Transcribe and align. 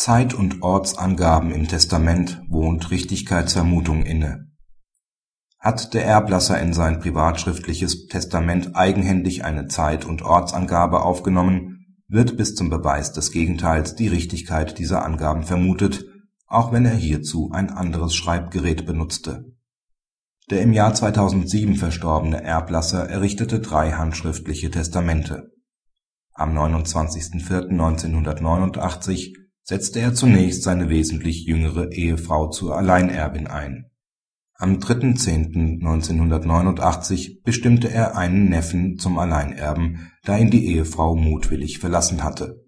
Zeit 0.00 0.32
und 0.32 0.62
Ortsangaben 0.62 1.50
im 1.50 1.68
Testament 1.68 2.40
wohnt 2.48 2.90
Richtigkeitsvermutung 2.90 4.02
inne. 4.02 4.46
Hat 5.58 5.92
der 5.92 6.06
Erblasser 6.06 6.58
in 6.58 6.72
sein 6.72 7.00
privatschriftliches 7.00 8.06
Testament 8.06 8.76
eigenhändig 8.76 9.44
eine 9.44 9.66
Zeit 9.66 10.06
und 10.06 10.22
Ortsangabe 10.22 11.02
aufgenommen, 11.02 11.84
wird 12.08 12.38
bis 12.38 12.54
zum 12.54 12.70
Beweis 12.70 13.12
des 13.12 13.30
Gegenteils 13.30 13.94
die 13.94 14.08
Richtigkeit 14.08 14.78
dieser 14.78 15.04
Angaben 15.04 15.42
vermutet, 15.42 16.06
auch 16.46 16.72
wenn 16.72 16.86
er 16.86 16.96
hierzu 16.96 17.50
ein 17.52 17.68
anderes 17.68 18.14
Schreibgerät 18.14 18.86
benutzte. 18.86 19.52
Der 20.48 20.62
im 20.62 20.72
Jahr 20.72 20.94
2007 20.94 21.76
verstorbene 21.76 22.42
Erblasser 22.42 23.06
errichtete 23.06 23.60
drei 23.60 23.92
handschriftliche 23.92 24.70
Testamente. 24.70 25.50
Am 26.32 26.56
29.04.1989 26.56 29.49
setzte 29.70 30.00
er 30.00 30.12
zunächst 30.14 30.64
seine 30.64 30.88
wesentlich 30.88 31.44
jüngere 31.44 31.92
Ehefrau 31.92 32.48
zur 32.48 32.76
Alleinerbin 32.76 33.46
ein. 33.46 33.86
Am 34.54 34.78
3.10.1989 34.78 37.44
bestimmte 37.44 37.88
er 37.88 38.16
einen 38.16 38.48
Neffen 38.48 38.98
zum 38.98 39.16
Alleinerben, 39.16 40.10
da 40.24 40.36
ihn 40.36 40.50
die 40.50 40.66
Ehefrau 40.66 41.14
mutwillig 41.14 41.78
verlassen 41.78 42.24
hatte. 42.24 42.66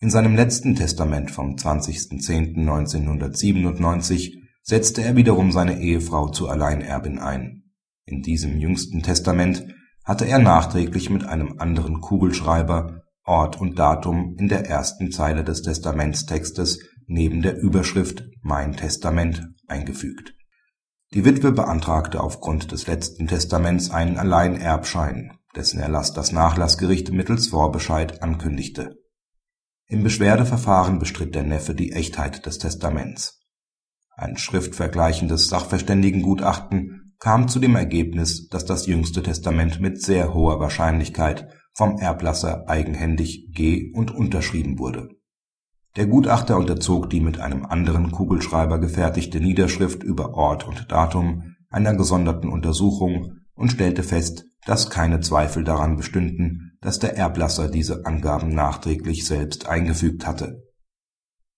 In 0.00 0.08
seinem 0.08 0.34
letzten 0.34 0.74
Testament 0.74 1.30
vom 1.30 1.56
20.10.1997 1.56 4.38
setzte 4.62 5.02
er 5.02 5.16
wiederum 5.16 5.52
seine 5.52 5.82
Ehefrau 5.82 6.30
zur 6.30 6.50
Alleinerbin 6.50 7.18
ein. 7.18 7.74
In 8.06 8.22
diesem 8.22 8.58
jüngsten 8.58 9.02
Testament 9.02 9.66
hatte 10.02 10.26
er 10.26 10.38
nachträglich 10.38 11.10
mit 11.10 11.24
einem 11.24 11.56
anderen 11.58 12.00
Kugelschreiber 12.00 13.02
Ort 13.24 13.60
und 13.60 13.78
Datum 13.78 14.36
in 14.38 14.48
der 14.48 14.66
ersten 14.66 15.12
Zeile 15.12 15.44
des 15.44 15.62
Testamentstextes 15.62 16.80
neben 17.06 17.42
der 17.42 17.56
Überschrift 17.56 18.24
Mein 18.42 18.76
Testament 18.76 19.48
eingefügt. 19.68 20.34
Die 21.14 21.24
Witwe 21.24 21.52
beantragte 21.52 22.20
aufgrund 22.20 22.72
des 22.72 22.86
letzten 22.86 23.28
Testaments 23.28 23.90
einen 23.90 24.16
Alleinerbschein, 24.16 25.38
dessen 25.54 25.78
Erlass 25.78 26.12
das 26.12 26.32
Nachlassgericht 26.32 27.12
mittels 27.12 27.48
Vorbescheid 27.48 28.22
ankündigte. 28.22 28.96
Im 29.86 30.02
Beschwerdeverfahren 30.02 30.98
bestritt 30.98 31.34
der 31.34 31.42
Neffe 31.42 31.74
die 31.74 31.92
Echtheit 31.92 32.46
des 32.46 32.58
Testaments. 32.58 33.40
Ein 34.16 34.38
schriftvergleichendes 34.38 35.48
Sachverständigengutachten 35.48 37.14
kam 37.18 37.46
zu 37.46 37.60
dem 37.60 37.76
Ergebnis, 37.76 38.48
dass 38.48 38.64
das 38.64 38.86
jüngste 38.86 39.22
Testament 39.22 39.80
mit 39.80 40.02
sehr 40.02 40.34
hoher 40.34 40.60
Wahrscheinlichkeit 40.60 41.46
vom 41.74 41.98
Erblasser 41.98 42.68
eigenhändig 42.68 43.48
ge 43.52 43.92
und 43.94 44.14
unterschrieben 44.14 44.78
wurde. 44.78 45.08
Der 45.96 46.06
Gutachter 46.06 46.56
unterzog 46.56 47.10
die 47.10 47.20
mit 47.20 47.38
einem 47.38 47.66
anderen 47.66 48.10
Kugelschreiber 48.12 48.78
gefertigte 48.78 49.40
Niederschrift 49.40 50.02
über 50.02 50.34
Ort 50.34 50.66
und 50.66 50.90
Datum 50.90 51.54
einer 51.68 51.94
gesonderten 51.94 52.48
Untersuchung 52.48 53.38
und 53.54 53.72
stellte 53.72 54.02
fest, 54.02 54.44
dass 54.64 54.90
keine 54.90 55.20
Zweifel 55.20 55.64
daran 55.64 55.96
bestünden, 55.96 56.78
dass 56.80 56.98
der 56.98 57.16
Erblasser 57.16 57.68
diese 57.68 58.06
Angaben 58.06 58.54
nachträglich 58.54 59.26
selbst 59.26 59.66
eingefügt 59.66 60.26
hatte. 60.26 60.62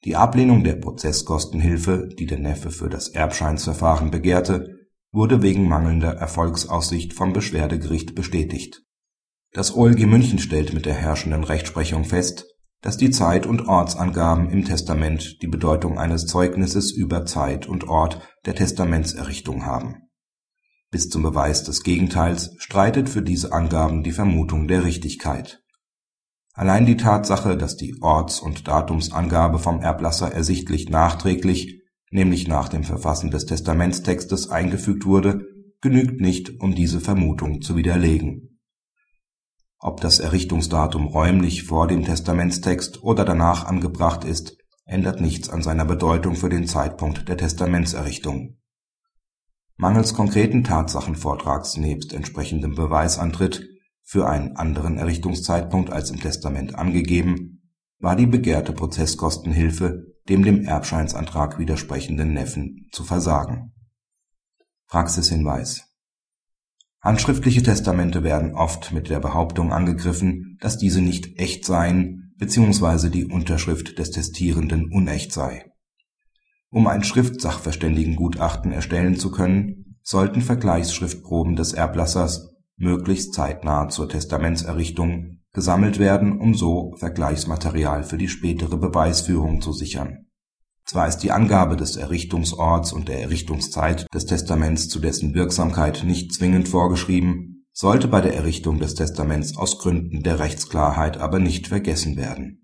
Die 0.04 0.16
Ablehnung 0.16 0.64
der 0.64 0.76
Prozesskostenhilfe, 0.76 2.08
die 2.18 2.26
der 2.26 2.38
Neffe 2.38 2.70
für 2.70 2.88
das 2.88 3.08
Erbscheinsverfahren 3.08 4.10
begehrte, 4.10 4.68
wurde 5.12 5.42
wegen 5.42 5.68
mangelnder 5.68 6.14
Erfolgsaussicht 6.14 7.12
vom 7.12 7.32
Beschwerdegericht 7.32 8.14
bestätigt 8.14 8.84
das 9.54 9.76
OLG 9.76 10.06
München 10.06 10.40
stellt 10.40 10.74
mit 10.74 10.84
der 10.84 10.94
herrschenden 10.94 11.44
Rechtsprechung 11.44 12.04
fest, 12.04 12.44
dass 12.82 12.96
die 12.96 13.10
Zeit 13.10 13.46
und 13.46 13.68
Ortsangaben 13.68 14.50
im 14.50 14.64
Testament 14.64 15.40
die 15.42 15.46
Bedeutung 15.46 15.96
eines 15.96 16.26
Zeugnisses 16.26 16.90
über 16.90 17.24
Zeit 17.24 17.66
und 17.66 17.88
Ort 17.88 18.20
der 18.46 18.56
Testamentserrichtung 18.56 19.64
haben. 19.64 20.08
Bis 20.90 21.08
zum 21.08 21.22
Beweis 21.22 21.62
des 21.62 21.84
Gegenteils 21.84 22.50
streitet 22.58 23.08
für 23.08 23.22
diese 23.22 23.52
Angaben 23.52 24.02
die 24.02 24.10
Vermutung 24.10 24.66
der 24.66 24.84
Richtigkeit. 24.84 25.62
Allein 26.52 26.84
die 26.84 26.96
Tatsache, 26.96 27.56
dass 27.56 27.76
die 27.76 28.02
Orts 28.02 28.40
und 28.40 28.66
Datumsangabe 28.66 29.60
vom 29.60 29.80
Erblasser 29.80 30.32
ersichtlich 30.32 30.88
nachträglich, 30.88 31.80
nämlich 32.10 32.48
nach 32.48 32.68
dem 32.68 32.82
Verfassen 32.82 33.30
des 33.30 33.46
Testamentstextes 33.46 34.50
eingefügt 34.50 35.06
wurde, 35.06 35.46
genügt 35.80 36.20
nicht, 36.20 36.60
um 36.60 36.74
diese 36.74 37.00
Vermutung 37.00 37.62
zu 37.62 37.76
widerlegen 37.76 38.53
ob 39.84 40.00
das 40.00 40.18
Errichtungsdatum 40.18 41.08
räumlich 41.08 41.64
vor 41.64 41.86
dem 41.86 42.06
Testamentstext 42.06 43.02
oder 43.02 43.26
danach 43.26 43.66
angebracht 43.66 44.24
ist, 44.24 44.56
ändert 44.86 45.20
nichts 45.20 45.50
an 45.50 45.60
seiner 45.60 45.84
Bedeutung 45.84 46.36
für 46.36 46.48
den 46.48 46.66
Zeitpunkt 46.66 47.28
der 47.28 47.36
Testamentserrichtung. 47.36 48.56
Mangels 49.76 50.14
konkreten 50.14 50.64
Tatsachenvortrags 50.64 51.76
nebst 51.76 52.14
entsprechendem 52.14 52.74
Beweisantritt 52.74 53.68
für 54.02 54.26
einen 54.26 54.56
anderen 54.56 54.96
Errichtungszeitpunkt 54.96 55.90
als 55.90 56.10
im 56.10 56.18
Testament 56.18 56.76
angegeben, 56.76 57.70
war 57.98 58.16
die 58.16 58.26
begehrte 58.26 58.72
Prozesskostenhilfe 58.72 60.06
dem 60.30 60.44
dem 60.44 60.64
Erbscheinsantrag 60.64 61.58
widersprechenden 61.58 62.32
Neffen 62.32 62.88
zu 62.90 63.04
versagen. 63.04 63.74
Praxishinweis 64.88 65.93
Handschriftliche 67.04 67.62
Testamente 67.62 68.22
werden 68.22 68.54
oft 68.54 68.92
mit 68.92 69.10
der 69.10 69.20
Behauptung 69.20 69.74
angegriffen, 69.74 70.56
dass 70.62 70.78
diese 70.78 71.02
nicht 71.02 71.38
echt 71.38 71.66
seien 71.66 72.32
bzw. 72.38 73.10
die 73.10 73.26
Unterschrift 73.26 73.98
des 73.98 74.10
Testierenden 74.10 74.90
unecht 74.90 75.30
sei. 75.30 75.66
Um 76.70 76.86
ein 76.86 77.04
Schriftsachverständigengutachten 77.04 78.72
erstellen 78.72 79.16
zu 79.16 79.30
können, 79.30 79.98
sollten 80.02 80.40
Vergleichsschriftproben 80.40 81.56
des 81.56 81.74
Erblassers 81.74 82.54
möglichst 82.76 83.34
zeitnah 83.34 83.90
zur 83.90 84.08
Testamentserrichtung 84.08 85.40
gesammelt 85.52 85.98
werden, 85.98 86.40
um 86.40 86.54
so 86.54 86.94
Vergleichsmaterial 86.96 88.02
für 88.04 88.16
die 88.16 88.28
spätere 88.28 88.78
Beweisführung 88.78 89.60
zu 89.60 89.74
sichern 89.74 90.24
zwar 90.84 91.08
ist 91.08 91.18
die 91.18 91.32
Angabe 91.32 91.76
des 91.76 91.96
Errichtungsorts 91.96 92.92
und 92.92 93.08
der 93.08 93.20
Errichtungszeit 93.20 94.06
des 94.12 94.26
Testaments 94.26 94.88
zu 94.88 95.00
dessen 95.00 95.34
Wirksamkeit 95.34 96.04
nicht 96.04 96.32
zwingend 96.32 96.68
vorgeschrieben, 96.68 97.66
sollte 97.72 98.06
bei 98.06 98.20
der 98.20 98.34
Errichtung 98.34 98.78
des 98.78 98.94
Testaments 98.94 99.56
aus 99.56 99.78
Gründen 99.78 100.22
der 100.22 100.38
Rechtsklarheit 100.38 101.16
aber 101.16 101.40
nicht 101.40 101.66
vergessen 101.66 102.16
werden 102.16 102.60